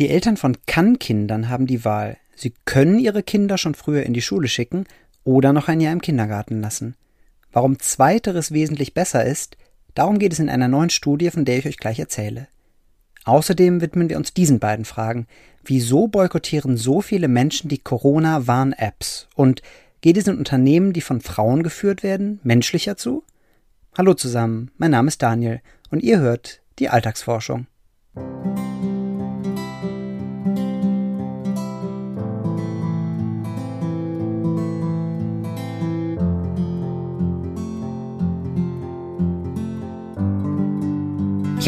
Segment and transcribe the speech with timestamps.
[0.00, 2.16] Die Eltern von Kann-Kindern haben die Wahl.
[2.34, 4.86] Sie können ihre Kinder schon früher in die Schule schicken
[5.24, 6.94] oder noch ein Jahr im Kindergarten lassen.
[7.52, 9.58] Warum zweiteres wesentlich besser ist,
[9.94, 12.48] darum geht es in einer neuen Studie, von der ich euch gleich erzähle.
[13.26, 15.26] Außerdem widmen wir uns diesen beiden Fragen.
[15.64, 19.28] Wieso boykottieren so viele Menschen die Corona-Warn-Apps?
[19.34, 19.60] Und
[20.00, 23.22] geht es in Unternehmen, die von Frauen geführt werden, menschlicher zu?
[23.98, 25.60] Hallo zusammen, mein Name ist Daniel
[25.90, 27.66] und ihr hört die Alltagsforschung.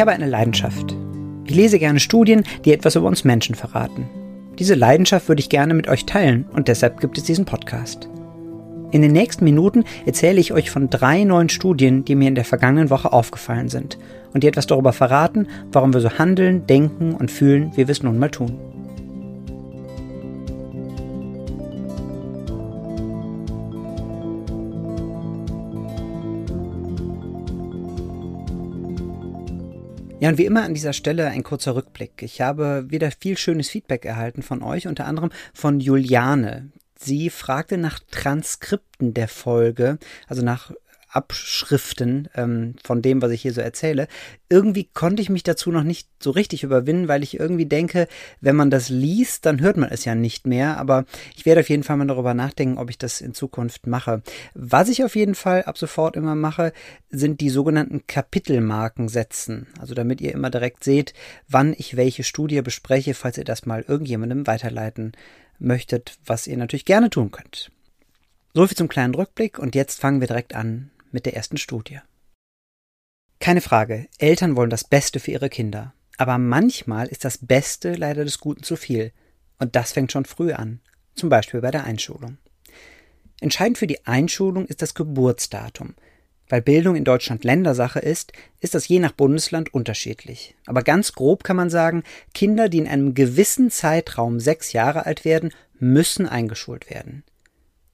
[0.02, 0.96] Habe eine Leidenschaft.
[1.44, 4.10] Ich lese gerne Studien, die etwas über uns Menschen verraten.
[4.58, 8.08] Diese Leidenschaft würde ich gerne mit euch teilen und deshalb gibt es diesen Podcast.
[8.90, 12.44] In den nächsten Minuten erzähle ich euch von drei neuen Studien, die mir in der
[12.44, 13.96] vergangenen Woche aufgefallen sind
[14.34, 18.02] und die etwas darüber verraten, warum wir so handeln, denken und fühlen, wie wir es
[18.02, 18.58] nun mal tun.
[30.22, 32.22] Ja, und wie immer an dieser Stelle ein kurzer Rückblick.
[32.22, 36.70] Ich habe wieder viel schönes Feedback erhalten von euch, unter anderem von Juliane.
[36.96, 40.70] Sie fragte nach Transkripten der Folge, also nach
[41.12, 44.08] Abschriften ähm, von dem, was ich hier so erzähle.
[44.48, 48.08] Irgendwie konnte ich mich dazu noch nicht so richtig überwinden, weil ich irgendwie denke,
[48.40, 50.78] wenn man das liest, dann hört man es ja nicht mehr.
[50.78, 51.04] Aber
[51.36, 54.22] ich werde auf jeden Fall mal darüber nachdenken, ob ich das in Zukunft mache.
[54.54, 56.72] Was ich auf jeden Fall ab sofort immer mache,
[57.10, 59.66] sind die sogenannten Kapitelmarken setzen.
[59.78, 61.12] Also damit ihr immer direkt seht,
[61.46, 65.12] wann ich welche Studie bespreche, falls ihr das mal irgendjemandem weiterleiten
[65.58, 67.70] möchtet, was ihr natürlich gerne tun könnt.
[68.54, 72.00] So viel zum kleinen Rückblick und jetzt fangen wir direkt an mit der ersten Studie.
[73.38, 75.94] Keine Frage, Eltern wollen das Beste für ihre Kinder.
[76.16, 79.12] Aber manchmal ist das Beste leider des Guten zu viel.
[79.58, 80.80] Und das fängt schon früh an.
[81.14, 82.38] Zum Beispiel bei der Einschulung.
[83.40, 85.94] Entscheidend für die Einschulung ist das Geburtsdatum.
[86.48, 90.54] Weil Bildung in Deutschland Ländersache ist, ist das je nach Bundesland unterschiedlich.
[90.66, 95.24] Aber ganz grob kann man sagen, Kinder, die in einem gewissen Zeitraum sechs Jahre alt
[95.24, 97.24] werden, müssen eingeschult werden.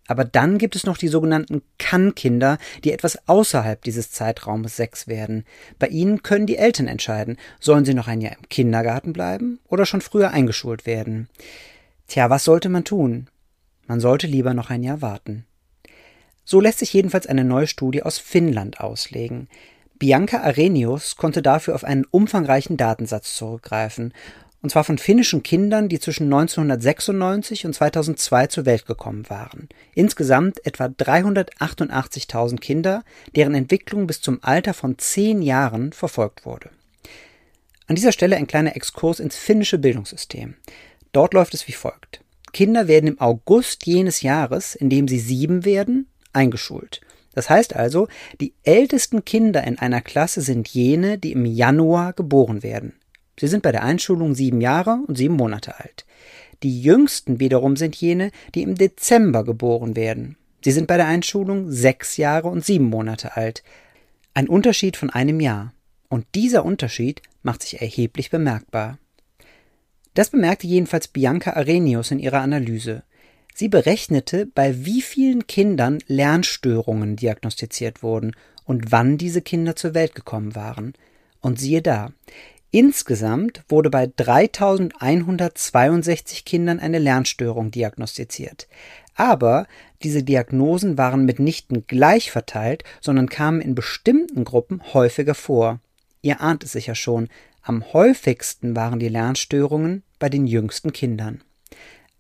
[0.09, 5.45] Aber dann gibt es noch die sogenannten Kann-Kinder, die etwas außerhalb dieses Zeitraumes sechs werden.
[5.79, 9.87] Bei ihnen können die Eltern entscheiden, sollen sie noch ein Jahr im Kindergarten bleiben oder
[9.87, 11.29] schon früher eingeschult werden.
[12.09, 13.29] Tja, was sollte man tun?
[13.87, 15.45] Man sollte lieber noch ein Jahr warten.
[16.45, 19.49] So lässt sich jedenfalls eine neue Studie aus Finnland auslegen.
[19.99, 24.15] Bianca Arrhenius konnte dafür auf einen umfangreichen Datensatz zurückgreifen
[24.61, 29.69] und zwar von finnischen Kindern, die zwischen 1996 und 2002 zur Welt gekommen waren.
[29.95, 33.05] Insgesamt etwa 388.000 Kinder,
[33.37, 36.71] deren Entwicklung bis zum Alter von zehn Jahren verfolgt wurde.
[37.87, 40.57] An dieser Stelle ein kleiner Exkurs ins finnische Bildungssystem.
[41.13, 42.21] Dort läuft es wie folgt.
[42.53, 47.01] Kinder werden im August jenes Jahres, in dem sie sieben werden, eingeschult.
[47.35, 48.09] Das heißt also,
[48.41, 52.95] die ältesten Kinder in einer Klasse sind jene, die im Januar geboren werden.
[53.39, 56.05] Sie sind bei der Einschulung sieben Jahre und sieben Monate alt.
[56.63, 60.37] Die jüngsten wiederum sind jene, die im Dezember geboren werden.
[60.65, 63.63] Sie sind bei der Einschulung sechs Jahre und sieben Monate alt.
[64.35, 65.73] Ein Unterschied von einem Jahr.
[66.09, 68.99] Und dieser Unterschied macht sich erheblich bemerkbar.
[70.15, 73.05] Das bemerkte jedenfalls Bianca Arrhenius in ihrer Analyse.
[73.55, 78.35] Sie berechnete, bei wie vielen Kindern Lernstörungen diagnostiziert wurden
[78.65, 80.95] und wann diese Kinder zur Welt gekommen waren.
[81.41, 82.13] Und siehe da,
[82.71, 88.69] Insgesamt wurde bei 3162 Kindern eine Lernstörung diagnostiziert.
[89.15, 89.67] Aber
[90.03, 95.81] diese Diagnosen waren mitnichten gleich verteilt, sondern kamen in bestimmten Gruppen häufiger vor.
[96.21, 97.31] Ihr ahnt es sicher schon,
[97.63, 101.41] am häufigsten waren die Lernstörungen bei den jüngsten Kindern.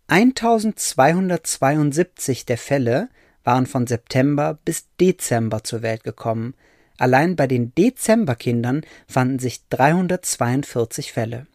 [0.08, 3.10] 1272 der Fälle
[3.44, 6.54] waren von September bis Dezember zur Welt gekommen,
[6.98, 11.46] Allein bei den Dezemberkindern fanden sich 342 Fälle.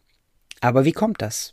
[0.60, 1.52] Aber wie kommt das?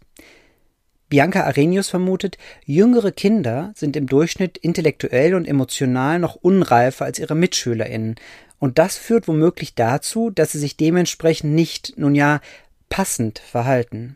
[1.10, 7.36] Bianca Arrhenius vermutet, jüngere Kinder sind im Durchschnitt intellektuell und emotional noch unreifer als ihre
[7.36, 8.16] MitschülerInnen.
[8.60, 12.40] Und das führt womöglich dazu, dass sie sich dementsprechend nicht, nun ja,
[12.88, 14.16] passend verhalten.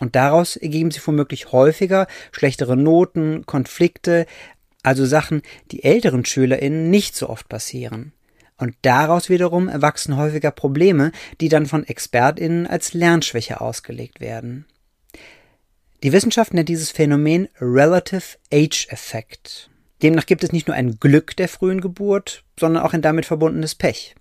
[0.00, 4.24] Und daraus ergeben sie womöglich häufiger schlechtere Noten, Konflikte,
[4.82, 8.14] also Sachen, die älteren SchülerInnen nicht so oft passieren.
[8.62, 11.10] Und daraus wiederum erwachsen häufiger Probleme,
[11.40, 14.66] die dann von ExpertInnen als Lernschwäche ausgelegt werden.
[16.04, 19.68] Die Wissenschaft nennt dieses Phänomen Relative Age Effect.
[20.00, 23.74] Demnach gibt es nicht nur ein Glück der frühen Geburt, sondern auch ein damit verbundenes
[23.74, 24.14] Pech.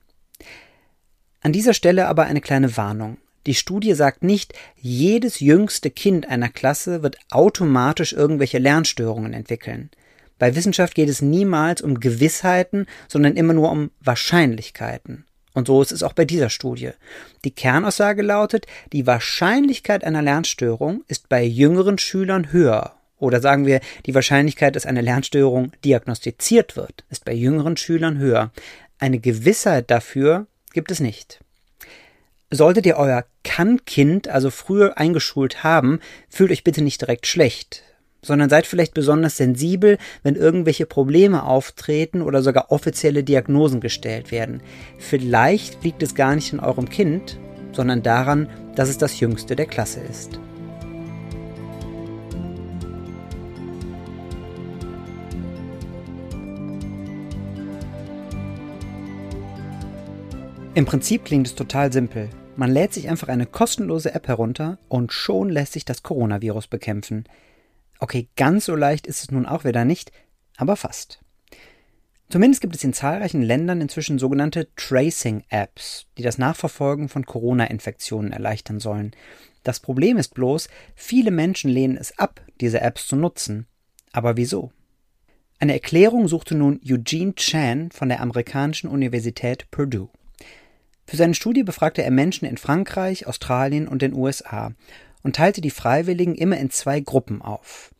[1.41, 3.17] An dieser Stelle aber eine kleine Warnung.
[3.45, 9.91] Die Studie sagt nicht, jedes jüngste Kind einer Klasse wird automatisch irgendwelche Lernstörungen entwickeln.
[10.41, 15.25] Bei Wissenschaft geht es niemals um Gewissheiten, sondern immer nur um Wahrscheinlichkeiten.
[15.53, 16.93] Und so ist es auch bei dieser Studie.
[17.45, 22.95] Die Kernaussage lautet, die Wahrscheinlichkeit einer Lernstörung ist bei jüngeren Schülern höher.
[23.19, 28.49] Oder sagen wir, die Wahrscheinlichkeit, dass eine Lernstörung diagnostiziert wird, ist bei jüngeren Schülern höher.
[28.97, 31.39] Eine Gewissheit dafür gibt es nicht.
[32.49, 35.99] Solltet ihr euer Kann-Kind also früher eingeschult haben,
[36.29, 37.83] fühlt euch bitte nicht direkt schlecht
[38.21, 44.61] sondern seid vielleicht besonders sensibel, wenn irgendwelche Probleme auftreten oder sogar offizielle Diagnosen gestellt werden.
[44.97, 47.39] Vielleicht liegt es gar nicht in eurem Kind,
[47.71, 50.39] sondern daran, dass es das jüngste der Klasse ist.
[60.73, 62.29] Im Prinzip klingt es total simpel.
[62.55, 67.25] Man lädt sich einfach eine kostenlose App herunter und schon lässt sich das Coronavirus bekämpfen.
[68.01, 70.11] Okay, ganz so leicht ist es nun auch wieder nicht,
[70.57, 71.21] aber fast.
[72.29, 78.79] Zumindest gibt es in zahlreichen Ländern inzwischen sogenannte Tracing-Apps, die das Nachverfolgen von Corona-Infektionen erleichtern
[78.79, 79.11] sollen.
[79.61, 83.67] Das Problem ist bloß, viele Menschen lehnen es ab, diese Apps zu nutzen.
[84.13, 84.71] Aber wieso?
[85.59, 90.09] Eine Erklärung suchte nun Eugene Chan von der amerikanischen Universität Purdue.
[91.05, 94.73] Für seine Studie befragte er Menschen in Frankreich, Australien und den USA
[95.23, 97.91] und teilte die Freiwilligen immer in zwei Gruppen auf.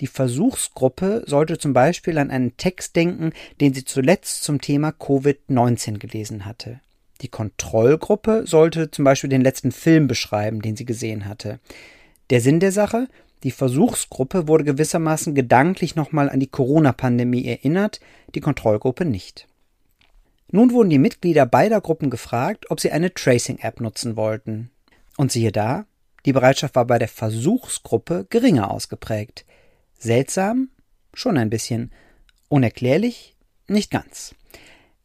[0.00, 5.98] Die Versuchsgruppe sollte zum Beispiel an einen Text denken, den sie zuletzt zum Thema Covid-19
[5.98, 6.80] gelesen hatte.
[7.20, 11.60] Die Kontrollgruppe sollte zum Beispiel den letzten Film beschreiben, den sie gesehen hatte.
[12.30, 13.06] Der Sinn der Sache?
[13.44, 18.00] Die Versuchsgruppe wurde gewissermaßen gedanklich nochmal an die Corona-Pandemie erinnert,
[18.34, 19.46] die Kontrollgruppe nicht.
[20.50, 24.70] Nun wurden die Mitglieder beider Gruppen gefragt, ob sie eine Tracing-App nutzen wollten.
[25.16, 25.86] Und siehe da,
[26.26, 29.44] die Bereitschaft war bei der Versuchsgruppe geringer ausgeprägt.
[29.98, 30.68] Seltsam?
[31.14, 31.92] Schon ein bisschen.
[32.48, 33.34] Unerklärlich?
[33.68, 34.34] Nicht ganz.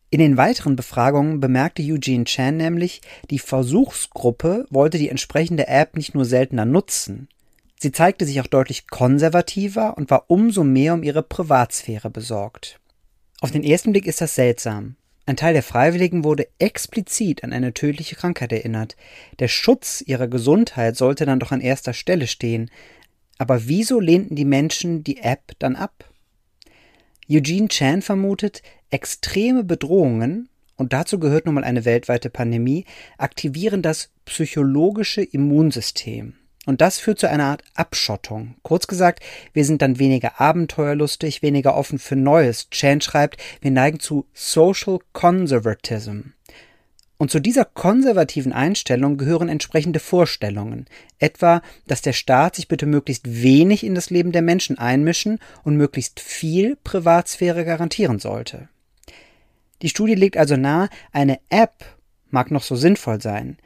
[0.10, 6.16] In den weiteren Befragungen bemerkte Eugene Chan nämlich, die Versuchsgruppe wollte die entsprechende App nicht
[6.16, 7.28] nur seltener nutzen,
[7.78, 12.80] sie zeigte sich auch deutlich konservativer und war umso mehr um ihre Privatsphäre besorgt.
[13.42, 14.96] Auf den ersten Blick ist das seltsam.
[15.28, 18.96] Ein Teil der Freiwilligen wurde explizit an eine tödliche Krankheit erinnert.
[19.40, 22.72] Der Schutz ihrer Gesundheit sollte dann doch an erster Stelle stehen.
[23.38, 26.10] Aber wieso lehnten die Menschen die App dann ab?
[27.30, 30.48] Eugene Chan vermutet, extreme Bedrohungen,
[30.78, 32.86] und dazu gehört nun mal eine weltweite Pandemie,
[33.18, 36.36] aktivieren das psychologische Immunsystem.
[36.68, 38.56] Und das führt zu einer Art Abschottung.
[38.62, 39.24] Kurz gesagt,
[39.54, 42.70] wir sind dann weniger abenteuerlustig, weniger offen für Neues.
[42.72, 46.34] Chan schreibt, wir neigen zu Social Conservatism.
[47.18, 50.88] Und zu dieser konservativen Einstellung gehören entsprechende Vorstellungen,
[51.20, 55.78] etwa, dass der Staat sich bitte möglichst wenig in das Leben der Menschen einmischen und
[55.78, 58.68] möglichst viel Privatsphäre garantieren sollte.
[59.82, 61.86] Die Studie legt also nahe, eine App
[62.30, 63.58] mag noch so sinnvoll sein,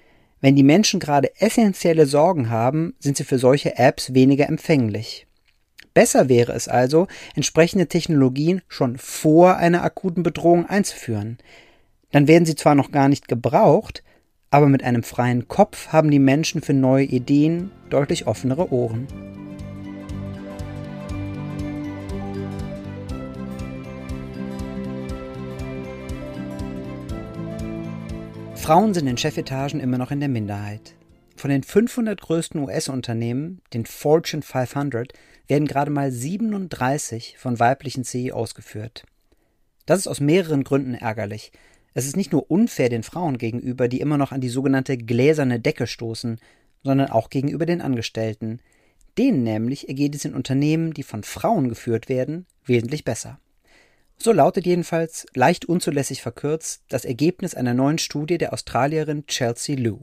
[0.42, 5.28] wenn die Menschen gerade essentielle Sorgen haben, sind sie für solche Apps weniger empfänglich.
[5.94, 11.38] Besser wäre es also, entsprechende Technologien schon vor einer akuten Bedrohung einzuführen.
[12.12, 14.04] Dann werden sie zwar noch gar nicht gebraucht,
[14.50, 19.08] aber mit einem freien Kopf haben die Menschen für neue Ideen deutlich offenere Ohren.
[28.62, 30.94] Frauen sind in Chefetagen immer noch in der Minderheit.
[31.36, 35.14] Von den 500 größten US-Unternehmen, den Fortune 500,
[35.48, 39.04] werden gerade mal 37 von weiblichen CEOs geführt.
[39.88, 41.52] Das ist aus mehreren Gründen ärgerlich.
[41.96, 45.60] Es ist nicht nur unfair den Frauen gegenüber, die immer noch an die sogenannte gläserne
[45.60, 46.40] Decke stoßen,
[46.84, 48.60] sondern auch gegenüber den Angestellten.
[49.18, 53.40] Denen nämlich ergeht es in Unternehmen, die von Frauen geführt werden, wesentlich besser.
[54.24, 59.98] So lautet jedenfalls, leicht unzulässig verkürzt, das Ergebnis einer neuen Studie der Australierin Chelsea Liu.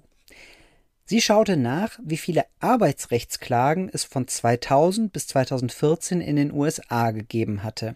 [1.05, 7.63] Sie schaute nach, wie viele Arbeitsrechtsklagen es von 2000 bis 2014 in den USA gegeben
[7.63, 7.95] hatte.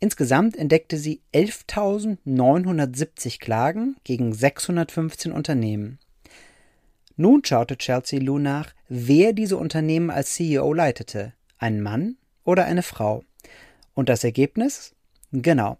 [0.00, 5.98] Insgesamt entdeckte sie 11.970 Klagen gegen 615 Unternehmen.
[7.16, 12.82] Nun schaute Chelsea Liu nach, wer diese Unternehmen als CEO leitete, ein Mann oder eine
[12.82, 13.22] Frau.
[13.92, 14.94] Und das Ergebnis?
[15.32, 15.78] Genau.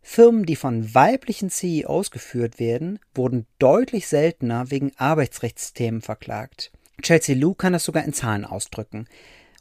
[0.00, 6.70] Firmen, die von weiblichen CEOs geführt werden, wurden deutlich seltener wegen Arbeitsrechtsthemen verklagt.
[7.02, 9.06] Chelsea Lou kann das sogar in Zahlen ausdrücken.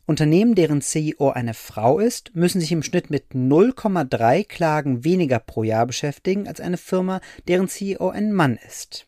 [0.06, 5.64] Unternehmen, deren CEO eine Frau ist, müssen sich im Schnitt mit 0,3 Klagen weniger pro
[5.64, 9.08] Jahr beschäftigen als eine Firma, deren CEO ein Mann ist.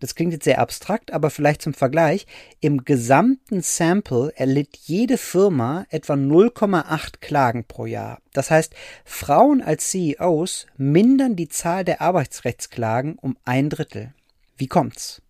[0.00, 2.26] Das klingt jetzt sehr abstrakt, aber vielleicht zum Vergleich.
[2.60, 8.20] Im gesamten Sample erlitt jede Firma etwa 0,8 Klagen pro Jahr.
[8.32, 8.74] Das heißt,
[9.04, 14.14] Frauen als CEOs mindern die Zahl der Arbeitsrechtsklagen um ein Drittel.
[14.56, 15.22] Wie kommt's?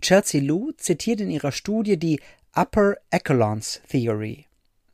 [0.00, 2.20] Chelsea Lou zitiert in ihrer Studie die
[2.54, 4.46] Upper Echelons Theory,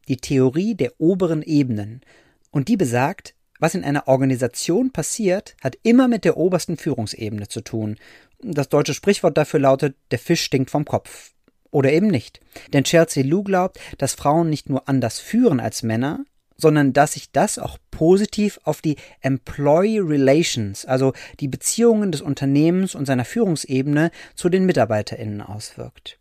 [0.07, 2.03] die Theorie der oberen Ebenen,
[2.51, 7.61] und die besagt, was in einer Organisation passiert, hat immer mit der obersten Führungsebene zu
[7.61, 7.97] tun.
[8.41, 11.33] Das deutsche Sprichwort dafür lautet, der Fisch stinkt vom Kopf.
[11.71, 12.41] Oder eben nicht.
[12.73, 16.25] Denn Chelsea Lou glaubt, dass Frauen nicht nur anders führen als Männer,
[16.57, 22.95] sondern dass sich das auch positiv auf die Employee Relations, also die Beziehungen des Unternehmens
[22.95, 26.19] und seiner Führungsebene zu den MitarbeiterInnen auswirkt.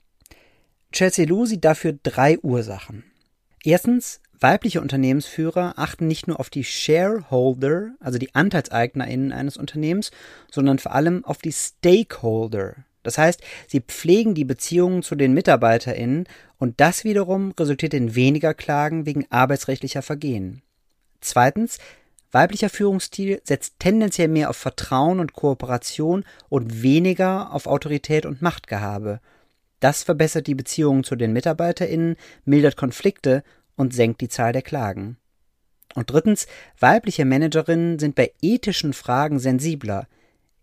[0.91, 3.03] Chelsea Lou sieht dafür drei Ursachen.
[3.67, 10.11] Erstens, weibliche Unternehmensführer achten nicht nur auf die Shareholder, also die AnteilseignerInnen eines Unternehmens,
[10.49, 12.75] sondern vor allem auf die Stakeholder.
[13.03, 18.53] Das heißt, sie pflegen die Beziehungen zu den MitarbeiterInnen und das wiederum resultiert in weniger
[18.53, 20.61] Klagen wegen arbeitsrechtlicher Vergehen.
[21.19, 21.77] Zweitens,
[22.31, 29.19] weiblicher Führungsstil setzt tendenziell mehr auf Vertrauen und Kooperation und weniger auf Autorität und Machtgehabe.
[29.79, 33.43] Das verbessert die Beziehungen zu den MitarbeiterInnen, mildert Konflikte
[33.77, 35.15] und senkt die Zahl der Klagen.
[35.95, 36.47] Und drittens,
[36.79, 40.07] weibliche Managerinnen sind bei ethischen Fragen sensibler.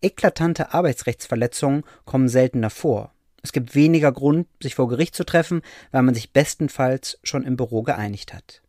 [0.03, 3.13] Eklatante Arbeitsrechtsverletzungen kommen seltener vor.
[3.43, 7.57] Es gibt weniger Grund, sich vor Gericht zu treffen, weil man sich bestenfalls schon im
[7.57, 8.63] Büro geeinigt hat.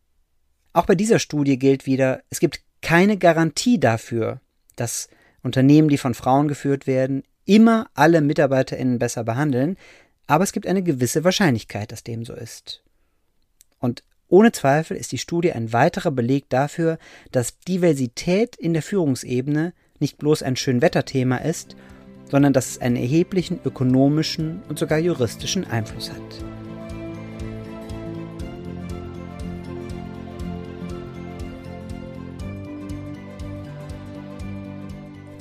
[0.72, 4.40] Auch bei dieser Studie gilt wieder, es gibt keine Garantie dafür,
[4.76, 5.08] dass
[5.42, 9.76] Unternehmen, die von Frauen geführt werden, immer alle MitarbeiterInnen besser behandeln,
[10.26, 12.82] aber es gibt eine gewisse Wahrscheinlichkeit, dass dem so ist.
[13.78, 16.98] Und ohne Zweifel ist die Studie ein weiterer Beleg dafür,
[17.30, 21.76] dass Diversität in der Führungsebene nicht bloß ein Schönwetterthema ist,
[22.28, 26.44] sondern dass es einen erheblichen ökonomischen und sogar juristischen Einfluss hat.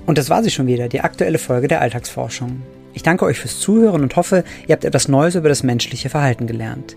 [0.05, 2.61] Und das war sie schon wieder, die aktuelle Folge der Alltagsforschung.
[2.93, 6.45] Ich danke euch fürs Zuhören und hoffe, ihr habt etwas Neues über das menschliche Verhalten
[6.45, 6.95] gelernt.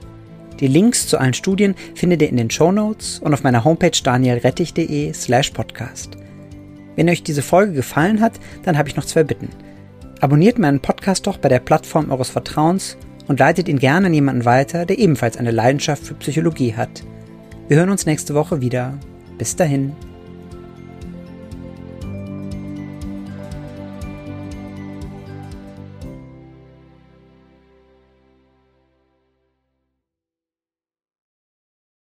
[0.61, 3.91] Die Links zu allen Studien findet ihr in den Show Notes und auf meiner Homepage
[4.03, 6.17] danielrettich.de slash podcast.
[6.97, 9.51] Wenn euch diese Folge gefallen hat, dann habe ich noch zwei Bitten.
[10.21, 12.97] Abonniert meinen Podcast doch bei der Plattform eures Vertrauens
[13.29, 17.05] und leitet ihn gerne an jemanden weiter, der ebenfalls eine Leidenschaft für Psychologie hat.
[17.69, 18.99] Wir hören uns nächste Woche wieder.
[19.37, 19.93] Bis dahin.